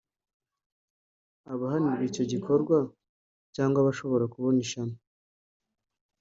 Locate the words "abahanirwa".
1.53-2.03